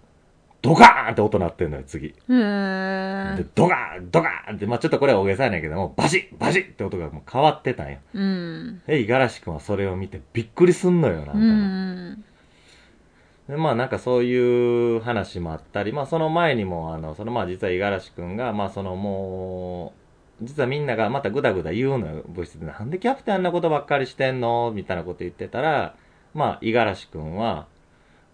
[0.66, 7.98] ドカーンって音鳴ってんのよ次へーで、ドガーンドガーンって、まあちょっとこれは大げさやねんけども、バシッバシッって音がもう変わってたんよ。
[8.14, 8.82] うん。
[8.86, 11.40] で、五十嵐くんはそれを見てびっくりすんのよ、なんかうも。
[11.42, 12.24] ん。
[13.48, 19.94] で、まあなんかそういう話もあったり、まあその前にも、あの、そのまあ実は五十嵐くんが、まあそのも
[20.42, 22.66] う、実はみんながまたぐだぐだ言うのよ、部室で。
[22.66, 24.72] なんでキャプテンあんなことばっかりしてんの？
[24.74, 25.94] みたいなこと言ってたら、
[26.34, 27.66] まあ五十嵐くんは、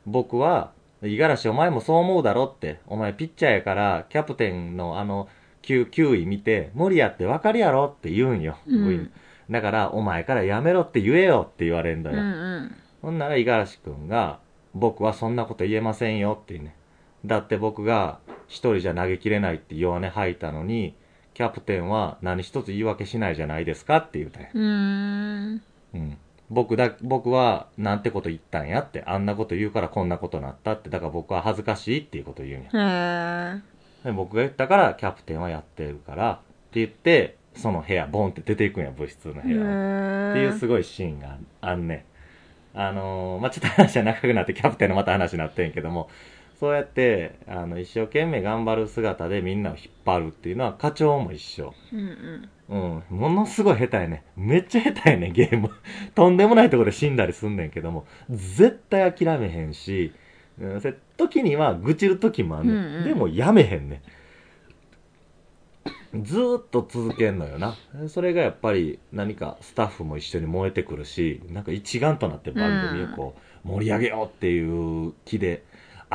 [0.06, 5.28] 僕は、五十嵐お前もそう思うだろって、お前ピッチャーやから、キャプテンのあの、
[5.62, 8.58] 9, 9位見て、無理やってわかるやろって言うんよ。
[8.66, 9.10] うん
[9.50, 12.22] だから、お前からやめろって言えよって言われんだうんよ。
[12.22, 12.76] うん。
[13.02, 14.38] ほんなら五十嵐くんが、
[14.74, 16.74] 僕はそんなこと言えませんよってね。
[17.24, 20.94] だって僕が一人じゃ投げきれないって弱音吐いたのに、
[21.34, 24.48] キャプテンは何一つ言い訳しないじゃないですかって言うたんや。
[24.54, 25.62] ん。
[25.94, 26.18] うん。
[26.52, 33.60] 僕だ、僕はなんてこと言ったんやって、あんなこと言うからこんなことなったって、だから僕は恥ずかしいっていうこと言うんや。
[34.04, 36.36] で僕が言ったからキャプテンはやってるからっ
[36.72, 40.30] て言って、その部屋、ボンって出ていくんや、部室の部屋を。
[40.32, 41.94] っていうすごいシーンがあんね
[42.74, 42.78] ん。
[42.78, 46.08] あのーまあ、ちょっと話は長くなってキャプテンのまた話になってんけども、
[46.62, 51.74] そうやって、あの、一生懸命頑張る姿でみんなを引っ張るっていうのは課長も一緒。
[51.92, 53.02] うんうん。
[53.10, 53.18] うん。
[53.18, 54.22] ものすごい下手やね。
[54.36, 55.70] めっちゃ下手やね、ゲーム。
[56.14, 60.12] とんでもないところで死んだりすんねんけども、絶対諦めへんし、
[60.60, 62.76] うん、せ時には愚痴る時もあんねん。
[62.76, 64.00] うんうんでもやめへんね
[66.14, 66.22] ん。
[66.22, 67.74] ずーっと続けんのよな。
[68.06, 75.64] それがやっぱり何かスタッフも一緒に燃えてくるし、なんか一丸となって番組をこう盛り上げようっていう気で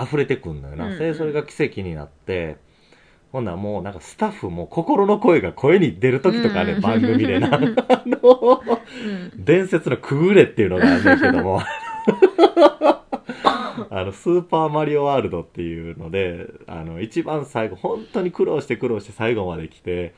[0.03, 0.86] 溢れてくんのよな。
[0.86, 2.57] うんうんでそれが奇跡になって、
[3.31, 7.53] ほんならもうなんかスタッフも心の声が声に出る時とかね、うん番組でな。
[7.53, 7.60] あ
[8.05, 8.62] の、
[9.36, 9.45] うん。
[9.45, 11.62] 伝説のくぐれっていうのがあるんだけども、
[13.89, 20.13] あの、スーパーマリオワールドっていうので、あの、一番最後、本当に苦労して苦労して最後まで来て、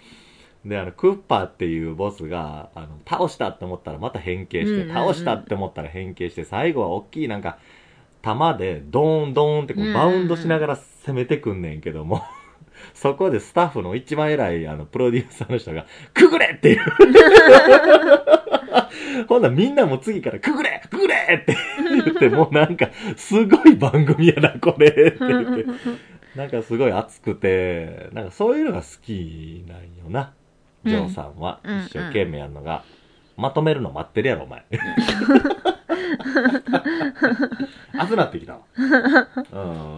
[0.65, 7.57] で、あの、クッパーっていうボスが、あの、倒したって思ったらまた変形して、倒したって思ったら変形して、最後は大きいなんか、
[8.21, 12.23] 弾でドーンドーンってこうバウンドしながら攻めてくんねんけども、
[12.93, 16.79] そこでスタッフの一番偉いあのプロデューサーの人が、くぐれっていう。
[19.27, 21.55] ほんならみんなも次から、くぐれくぐれって
[21.89, 25.65] 言って、もうなんか、すごい番組やな、これって言って。
[26.35, 30.33] なんかすごい熱くて、なんかそういうのが好きなんよな。
[30.85, 32.83] ジョーさんはうん一生懸命やるのが。
[33.39, 34.65] まとめるの待ってるやろ、お前。
[37.93, 38.59] 熱なってきたわ。
[38.75, 38.79] う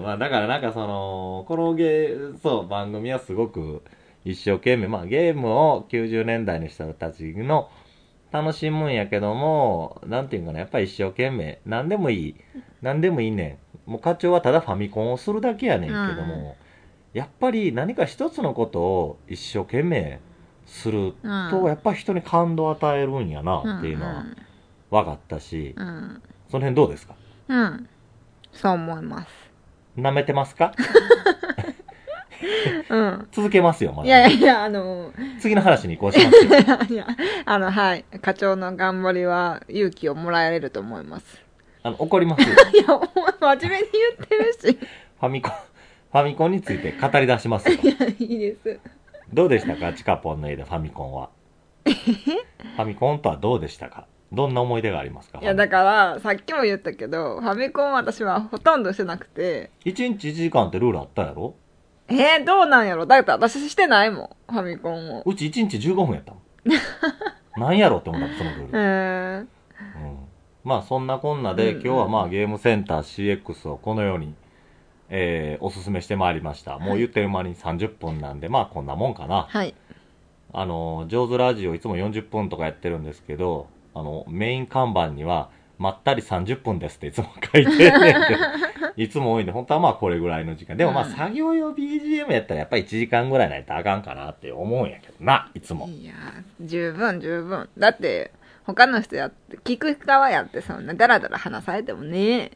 [0.02, 0.04] ん。
[0.04, 3.82] まあだからなんかその、このゲー、そう、番組はすごく
[4.24, 7.70] 一生懸命、まあゲームを90年代の人たちの
[8.32, 12.36] 楽しむんやけども、なんていうかな、やっぱり一生懸命、何でもいい。
[12.82, 13.92] 何でもいいねん。
[13.92, 16.56] もう課長はただファミコンをするだけやねんけども、
[17.14, 20.20] やっぱり何か一つのことを一生懸命
[20.66, 21.14] する
[21.50, 24.26] と、うんやっぱり人に感動を与えるんやなっていうのは
[24.92, 25.88] 分かったし、うん。
[25.88, 26.22] うん。
[26.50, 27.16] その辺どうですか？
[27.48, 27.90] うん。
[28.52, 29.28] そう思います。
[29.98, 30.74] 舐めてますか？
[32.90, 33.28] うん。
[33.32, 34.08] 続けますよ、まだ。
[34.08, 36.80] いやいやあの、次の話に移行しますよ。
[36.90, 37.08] いや、
[37.46, 38.04] あの、はい。
[38.22, 41.42] 課長の頑張りは勇気をもらえると思います。
[41.84, 42.56] あの、怒りますよ。
[42.74, 43.00] いや、お
[43.42, 44.80] 前真面目に言ってるし。
[45.20, 47.76] ファミコン、ファミコンについて語り出しますよ。
[47.82, 48.80] いや、いいです。
[49.34, 49.94] どうでしたか？
[49.94, 51.30] チカポンの家でファミコンは。
[51.86, 54.06] ファミコンとはどうでしたか？
[54.32, 55.40] どんな思い出がありますか？
[55.42, 61.56] いや、だから、さっきも言ったけど、ファミコン私はほとんどしてなくて、1日1時間ってルールあったやろ？
[62.08, 63.06] えー、どうなんやろ？
[63.06, 65.24] だって私してないもん、ファミコンを。
[65.26, 66.42] うち1日15分やったもん。
[67.60, 68.70] なんやろって思ったそのルール。
[68.74, 70.18] えー、うん
[70.64, 74.36] まあそんなこんなで、うんうん今日はまあゲームセンター CX をこのように、
[75.10, 76.78] えーおすすめしてまいりました。
[76.80, 79.48] もう言ってる間に30分なんで、まあこんなもんかな。
[79.50, 79.74] はい。
[80.54, 88.40] あの、上手ラジオいつも40分とかやってるんですけど、あの、メイン看板には、まったり30分ですっていつも書いてんねんけど
[88.96, 90.78] いつも多いんで、本当はまあこれぐらいの時間。
[90.78, 95.88] でもまあうん作業用 BGM やったらやっぱり1時間ぐらいないとあかんかなって思うんやけどな、いつも。
[95.88, 97.68] いやー、十分十分。
[97.80, 98.32] だって、
[98.64, 102.52] 他の人やって、聞く側やってそんなダラダラ話されてもね。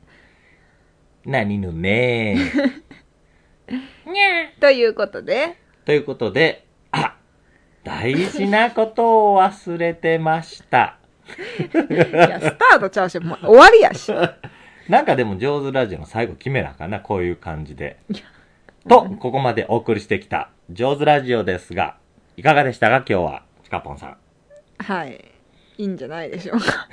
[1.26, 2.38] 何ぬね
[4.60, 7.16] ということで、ということで、あ
[7.84, 11.00] 大事なことを忘れてました。
[12.14, 14.12] や、スタートちゃうし、もう終わりやし。
[14.90, 17.98] なんかでも上手ラジオの最後決めなあかんな、こういう感じで。
[18.88, 21.98] と、ここまでお送りしてきた上手ラジオですが、
[22.38, 24.18] いかがでしたか今日は、チカポンさん。
[24.78, 25.26] はい。
[25.78, 26.88] いいんじゃないでしょうか。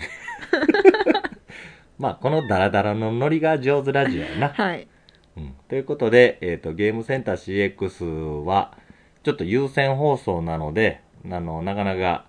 [1.98, 4.48] まあ、このダラダラのノリが上手ラジオやな。
[4.48, 4.88] はい。
[5.36, 5.54] うん。
[5.68, 8.76] ということで、えっ、と、ゲームセンター CX は、
[9.22, 12.24] ちょっと優先放送なので、あの、なかなか、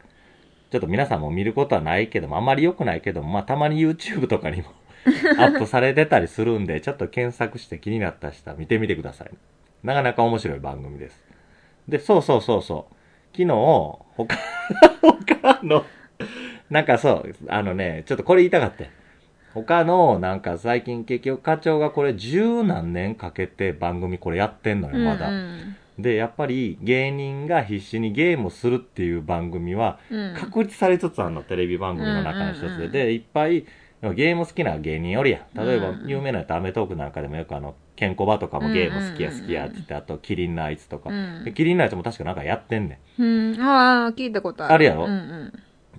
[0.73, 4.69] ちょっと皆さんも見ることはないけども、あんまり良くないけども、まあ、たまに YouTube とかにも
[5.37, 9.29] アップされてたりするんで、ちょっと検索して気になった人は見てみてください。
[9.83, 11.23] なかなか面白い番組です。
[11.87, 13.37] で、そうそうそうそう。
[13.37, 13.49] 昨日、
[14.17, 14.35] 他、
[15.37, 15.85] 他の、
[16.71, 18.85] なんかそう、あのね、ちょっとこれ言いたかった。
[19.53, 25.29] 他の、なんか最近結局課長がこれ十何年かけて番組これやってんのよ、まだ。
[25.29, 30.35] うんで、やっぱり芸人が必死にゲームをするっていう番組はうん。
[30.35, 32.67] 確立されつつあるの、テレビ番組の中の一つで。
[32.67, 33.65] うんうんうんで、いっぱい
[34.15, 35.65] ゲーム好きな芸人おるやん。
[35.65, 41.09] 例えばうん有名なやつアメトークなんかでもよくあの、ケンコバとかもゲーム好きや好きやって言って、あとキリンのあいつとか。
[41.09, 43.61] うんでキリンのあいつも確かなんかやってんねうん。
[43.61, 44.73] ああ、聞いたことある。
[44.73, 45.05] あるやろ？
[45.05, 45.13] うんう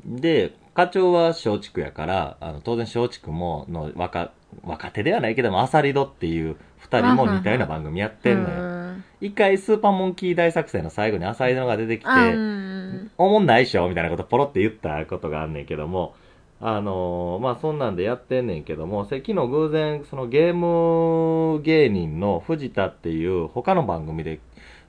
[0.07, 0.17] ん。
[0.17, 0.21] ん。
[0.21, 4.33] で、課長は松竹やから、あの、当然松竹も、の若、
[4.65, 8.84] 若手ではないけども、アサリドっていう二人も似たような番組やってんのよ。
[9.25, 12.43] うん一回スーパーモンキー大作戦の最後にアサリドが出てきて、
[13.17, 16.15] おもんないっしょみたいなことポロって言ったことがあんねんけども、
[16.61, 24.41] あのーまあ、そんなんでやってんねんけども、せ昨日偶然、そのゲーム芸人の藤田っていう他の番組で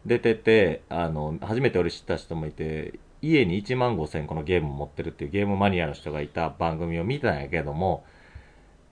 [0.06, 8.06] 出てて、あの、初めて俺知った人もいて、家に1万5千個のゲーム持ってるっていうゲームマニアの人がいた番組を見たんやけども、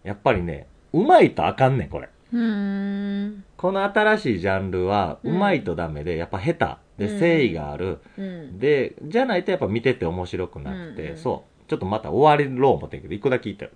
[0.04, 2.10] やっぱりね、うまいとあかんねん、これ。
[2.34, 3.44] うん。
[3.56, 6.54] この新しいジャンルは、ううんまいとダメで、やっぱ下
[6.98, 7.06] 手。
[7.06, 8.00] で、うん誠意がある。
[8.18, 8.60] うん。
[8.60, 11.70] で、じゃないとやっぱ見てて面白くなくて、そう。
[11.70, 13.72] ちょっとまた終わりろう思ってんけど、一個だけ言ってる。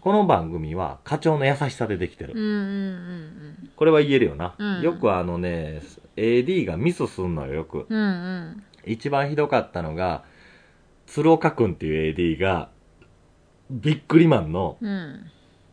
[0.00, 2.34] この番組は課長の優しさでできてる。
[3.76, 4.54] これは言えるよな。
[4.58, 5.80] うんよくあのね、
[6.16, 7.86] AD がミスすんのよ、よく。
[8.84, 10.24] 一番ひどかったのが、
[11.06, 12.68] 鶴岡くんっていう AD が、
[13.70, 15.26] ビックリマンの、うん。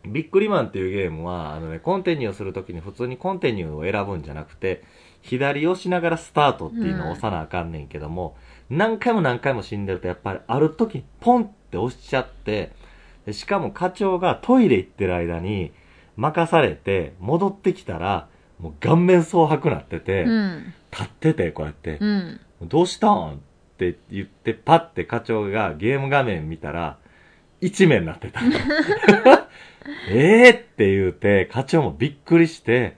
[0.06, 0.14] うん。
[0.14, 4.84] ビックリマンっていうゲームは、あのね、コンティニューするときに普通にコンティニューを選ぶんじゃなくて、
[5.22, 8.36] 左押しながらスタートっていうのを押さなあかんねんけども、
[8.70, 12.72] 何回も何回も死んでるとやっぱりある時にポンって押しちゃって、
[13.26, 15.72] でしかも課長がトイレ行ってる間に
[16.18, 18.28] 任されて戻ってきたら、
[18.60, 20.74] もう顔面蒼白なってて、うん。
[20.92, 22.40] 立っててこうやって、うん。
[22.64, 23.36] どうしたん？
[23.36, 23.38] っ
[23.78, 26.98] て言って、パッて課長がゲーム画面見たら、
[27.62, 28.42] 一面になってた。
[30.10, 32.98] ええって言うて、課長もびっくりして、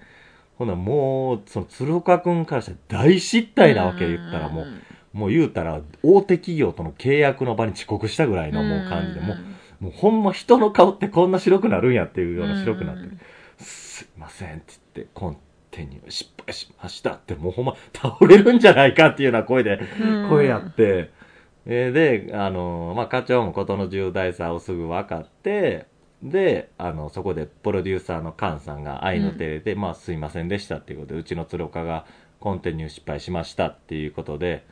[0.57, 4.67] ほなもう、その鶴岡くんからしたら大失態なわけ言ったらもう、
[5.13, 9.37] もう言うたら大手企業との契約の場に遅刻したぐらいのもう感じで、もう、
[9.79, 13.09] もうほんま人の顔ってこんな白くなるんやっていうような白くなって、
[13.57, 15.37] すいませんって言って、コン
[15.71, 20.29] テニュー失敗しましたって、もうほんま倒れるんじゃないかっていうような声で、うん。
[20.29, 21.22] 声やって、えー
[21.65, 25.87] で、あの、まあ、課長もことの重大さをすぐ分かって、
[26.21, 32.05] で、あの、そこでプロデューサーの菅さんが愛の手入れて、まあ、すいませんでしたっていうことで、うちの鶴岡が
[32.39, 34.65] コンテニュー失敗しましたっていうことで、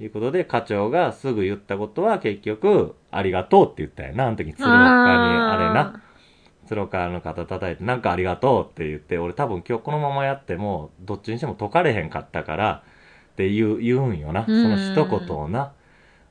[0.00, 6.02] いうことで、課長がすぐ言ったことは結局、ありがとうって言ったよな、あの時鶴岡に、あれな。
[6.66, 12.82] 鶴岡の肩叩いて、なんかありがとうって言って、俺多分今日このままやっても、どっちにしても解かれへんかったから、
[13.32, 14.44] って言う、言うんよな。
[14.46, 14.94] その一
[15.26, 15.72] 言をな。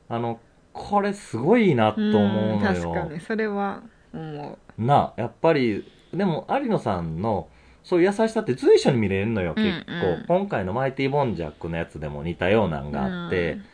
[0.09, 0.39] あの、
[0.73, 2.91] これすごいなと思うのよ。
[2.91, 7.47] 確かに、それは思な、やっぱり、でも有野さんの、
[7.83, 9.91] そういう優しさって随所に見れるのよ、結構。
[9.91, 12.91] うんうん今回のマイティボンジャックのやつでも似たようなんう。
[12.91, 13.65] があって、うん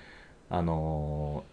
[0.49, 1.43] あの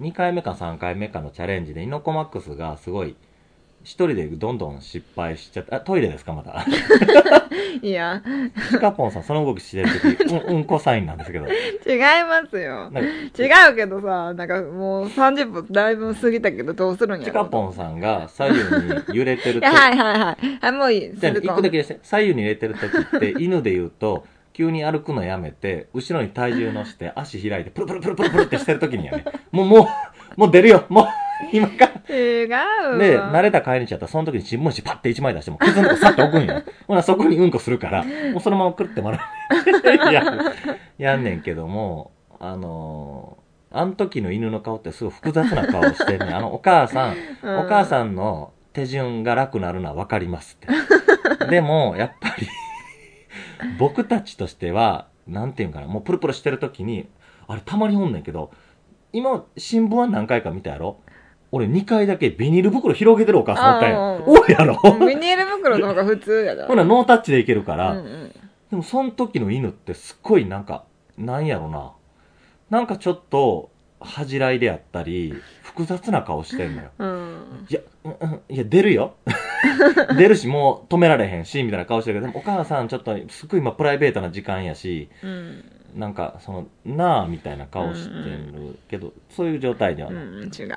[0.00, 3.16] ー、2回目か3回目かのチャレンジで、イノコマックスがすごい、
[3.84, 6.64] 一人でどんどん失敗しちゃって、あ、トイレですかまた？
[7.82, 8.22] いや、
[8.70, 11.46] シカポンさん、その動きしてるとき、うん、うんこサインなんですけど。
[11.46, 12.90] 違いますよ。
[13.38, 20.58] 違うけどさ、なんかもう30分だいぶ過ぎたけどどうするんやろチカポンさんが左右に揺れてるとはいはいはい。
[20.60, 21.12] あ、もういい。
[21.16, 21.98] じゃあ、一個だけですね。
[22.02, 29.24] 左右に入れてる時って、犬で言うと、急に歩くのやめて、後ろに体重乗して、足開いて、プルプルプルプルプルってしてる時にやね。
[29.50, 29.88] もう、も
[30.36, 31.06] う、もう出るよもう、
[31.52, 32.14] 今から。
[32.14, 32.98] 違うわ。
[32.98, 36.62] で、慣れた帰り道やったら、その時に新聞紙パッて一枚出しても、ケツのとこさって置くんよ。
[36.86, 40.12] ほな、そこにうんこするから、もうそのままくるってもらう。
[40.12, 40.22] や、
[40.98, 46.36] やんねんけども、あのー、あの時の犬の顔ってすごい複雑な顔してんねん。
[46.36, 51.46] あの、お母さん、うんお母さんの手順が楽なるのは分かりますって。
[51.48, 52.46] でも、やっぱり、
[53.78, 57.08] 僕たちとしては、なんていうんかな、もうプルプルしてる時に、
[57.46, 58.50] あれたまにおんねんけど、
[59.12, 60.98] 今、新聞は何回か見たやろ？
[61.50, 64.00] 俺2回だけビニール袋広げてるお母さんおったんや。
[64.26, 64.74] おるやろ？
[65.06, 66.64] ビニール袋の方が普通やだ。
[66.68, 68.32] ほな、ノータッチでいけるかうら、んうん。
[68.70, 70.84] でもその時の犬ってすっごいなんか、
[71.18, 71.92] なんやろな。
[72.70, 73.70] なんかちょっと、
[74.04, 76.90] 恥じらいであったり、複雑な顔してんのよ。
[76.98, 77.66] うん。
[77.68, 79.14] いや、うんうんいや、出るよ。
[80.16, 85.64] 出るし、もう止められへんし、みたいな顔してるけど、でもお母さんちょっと、すっごい今プライベートな時間やし、うん。
[85.94, 90.24] なんか、その、なあ、みたいな顔してるけど、そういう状態ではうない。
[90.24, 90.74] ん、違う。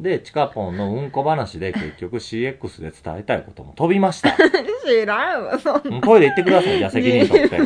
[0.00, 4.36] で、チカポンのうんこ話で結局 CX で伝えたいことも飛びました。
[4.86, 7.56] 知らんわ、そんうんトイレ行ってください、じゃあ責任取って。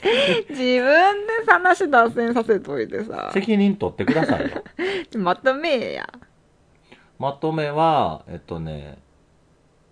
[0.48, 3.30] 自分で話脱線させといてさ。
[3.32, 4.64] 責任取ってくださいよ。
[5.18, 6.08] まとめや。
[7.18, 8.98] まとめは、えっとね、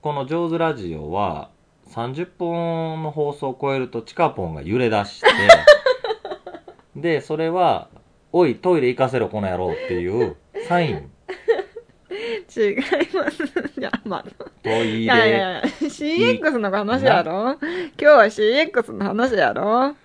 [0.01, 1.51] この上手ラジオは、
[1.91, 5.27] 30分の放送を超えるとチカポンが揺れ出して、
[6.97, 7.89] で、それは、
[8.33, 10.37] おい、トイレ行かせろ、この野郎っていう
[10.67, 11.11] サイン。
[12.57, 12.77] 違い
[13.15, 13.47] ます。
[13.79, 14.25] じゃあ、まあ。
[14.69, 15.37] トイいやいレ。
[15.37, 17.57] やいや、CX の話やろ？
[17.61, 17.61] 今
[17.99, 19.89] 日は CX の話やろ？
[19.89, 19.97] ん？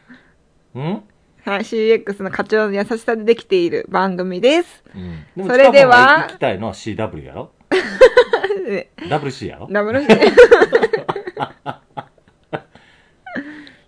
[1.45, 4.83] はい、CX の課長の優しさでできている番組です。
[4.95, 5.25] うん。
[5.35, 7.51] でもそれでは行きたいのは CW やろ？
[8.65, 9.67] で ?WC やろ？
[9.69, 10.01] ダブル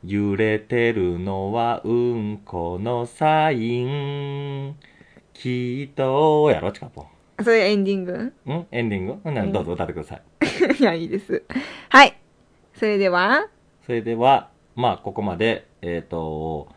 [0.03, 4.75] 揺れてるのはうんこのサイン。
[5.33, 7.05] きっと、やろ、チカポン。
[7.43, 8.13] それエンディング？
[8.13, 8.33] ん？
[8.71, 9.15] エンディング？
[9.23, 10.21] ほんならどうぞ歌ってください。
[10.79, 11.43] いや、いいです。
[11.89, 12.15] はい。
[12.73, 13.47] それでは、
[13.85, 16.69] それでは、まあ、ここまで、えっ、と、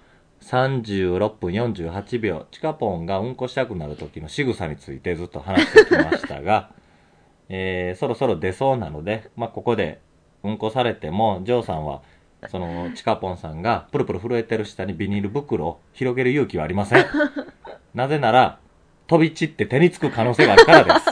[0.43, 6.71] 36分48秒、チカポンがうんこしたくなる時の仕草についてずっと話してきましたが、
[7.49, 10.01] えー、そろそろ出そうなので、まあ、ここで
[10.43, 12.03] うんこされても、ジョーさんは、
[12.49, 17.05] その、チカポンさんがプルプル震えてる下にビニール袋を広げる勇気はありません。
[17.95, 18.61] なぜなら、
[19.09, 21.07] 飛び散って手につく可能性があるからです。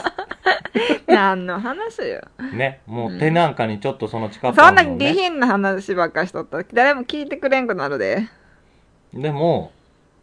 [1.07, 2.21] 何の話よ。
[2.53, 8.27] ね、もう手なんかにちょっとそのチカポンの、そんなね、下品な話ばっかしとったら誰も聞いてくれんくなるで。
[9.13, 9.71] でも、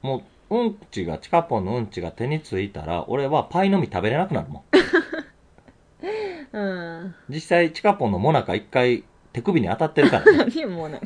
[0.03, 4.62] もう、うんちが、チカポンのうんちが手についたら、俺はパイの実食べれなくなるもん。
[6.57, 7.14] うん。
[7.29, 9.03] 実際、チカポンのモナカ一回
[9.33, 11.01] 手首に当たってるから、ね、 何もうな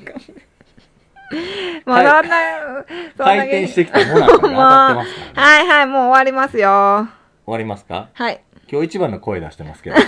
[1.36, 1.90] ん か。
[1.92, 2.84] もうそんな、
[3.18, 5.10] 回転してきたモナカが当たってますから、ね。
[5.34, 7.08] はいはい、もう終わりますよ。
[7.44, 8.08] 終わりますか？
[8.14, 8.40] はい。
[8.70, 9.96] 今日一番の声出してますけど。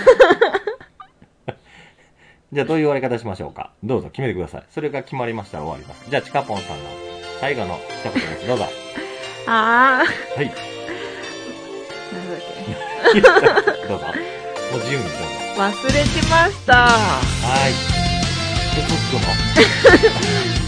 [2.53, 3.71] じゃあ、どういう終わり方しましょうか？
[3.83, 4.63] どうぞ決めてください。
[4.71, 6.09] それが決まりましたら終わります。
[6.09, 6.89] じゃあ、チカポンさんの
[7.39, 8.47] 最後の一言です。
[8.47, 8.65] どうぞ。
[9.47, 10.03] あ
[10.35, 10.45] はい。
[10.45, 10.51] ー。
[12.13, 12.39] なんだっ
[13.13, 13.87] け。
[13.87, 14.05] どうぞ。
[14.05, 14.11] も
[14.77, 15.17] う自由にどうぞ。
[15.57, 15.97] 忘れて
[16.29, 16.73] ました。
[16.75, 16.89] は
[17.69, 17.71] い。
[18.75, 19.13] で、つく
[20.55, 20.60] の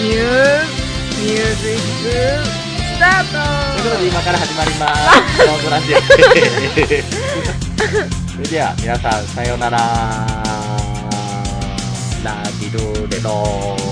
[0.00, 2.08] ミュー、ミュージック、
[2.40, 3.36] スタート
[3.82, 5.46] ということで今から始まります。
[5.46, 5.96] ローズラジオ
[6.88, 7.06] です。
[8.32, 9.76] それでは皆さんさようなら。
[12.24, 12.78] ラビル
[13.10, 13.89] レロー。